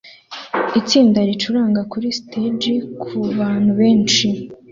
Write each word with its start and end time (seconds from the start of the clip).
itsinda 0.79 1.19
ricuranga 1.29 1.81
kuri 1.91 2.07
stage 2.19 2.73
kubantu 3.01 3.69
benshi 3.79 4.27